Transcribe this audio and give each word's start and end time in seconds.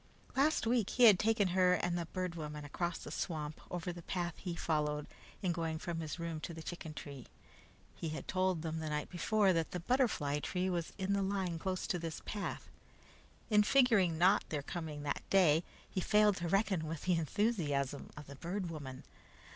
Last 0.35 0.65
week 0.65 0.89
he 0.89 1.03
had 1.03 1.19
taken 1.19 1.49
her 1.49 1.73
and 1.75 1.95
the 1.95 2.07
Bird 2.07 2.33
Woman 2.33 2.65
across 2.65 2.97
the 2.97 3.11
swamp 3.11 3.61
over 3.69 3.93
the 3.93 4.01
path 4.01 4.33
he 4.39 4.55
followed 4.55 5.05
in 5.43 5.51
going 5.51 5.77
from 5.77 5.99
his 5.99 6.17
room 6.17 6.39
to 6.39 6.55
the 6.55 6.63
chicken 6.63 6.95
tree. 6.95 7.27
He 7.93 8.09
had 8.09 8.27
told 8.27 8.63
them 8.63 8.79
the 8.79 8.89
night 8.89 9.11
before, 9.11 9.53
that 9.53 9.69
the 9.69 9.79
butterfly 9.79 10.39
tree 10.39 10.71
was 10.71 10.91
on 10.99 11.13
the 11.13 11.21
line 11.21 11.59
close 11.59 11.85
to 11.85 11.99
this 11.99 12.19
path. 12.25 12.67
In 13.51 13.61
figuring 13.61 14.13
on 14.19 14.39
their 14.49 14.61
not 14.61 14.65
coming 14.65 15.03
that 15.03 15.21
day, 15.29 15.63
he 15.87 16.01
failed 16.01 16.37
to 16.37 16.47
reckon 16.47 16.87
with 16.87 17.03
the 17.03 17.13
enthusiasm 17.13 18.09
of 18.17 18.25
the 18.25 18.35
Bird 18.35 18.71
Woman. 18.71 19.03